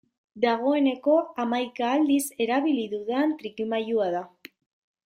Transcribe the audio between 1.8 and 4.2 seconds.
aldiz erabili dudan trikimailua